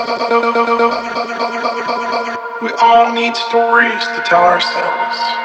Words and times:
We 0.00 0.06
all 2.80 3.12
need 3.12 3.36
stories 3.36 4.06
to 4.06 4.22
tell 4.24 4.44
ourselves. 4.44 5.39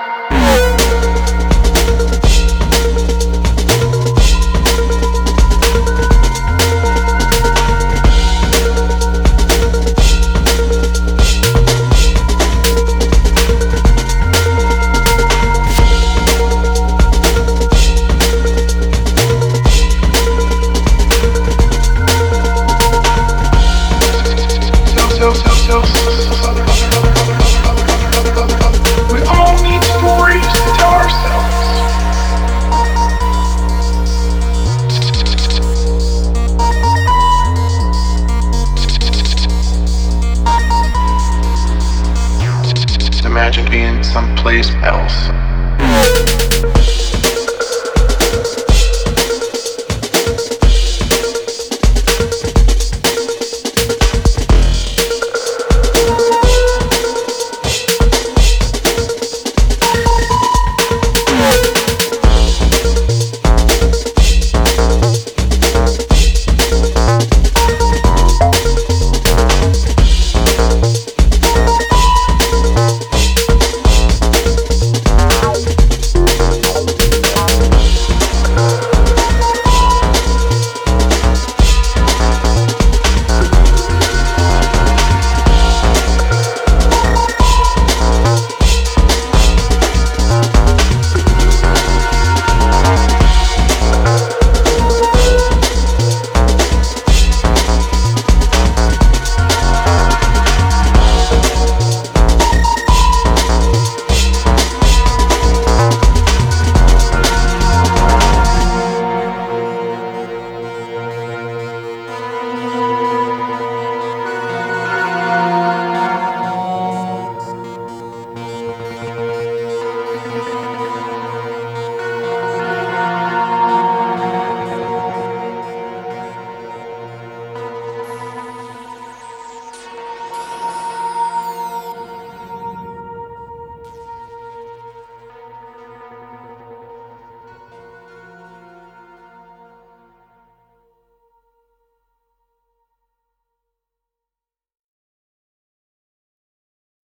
Being 43.76 44.02
someplace 44.04 44.70
else. 44.84 46.45